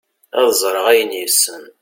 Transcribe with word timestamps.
ad 0.39 0.47
ẓreɣ 0.61 0.85
ayen 0.91 1.11
yessen 1.19 1.63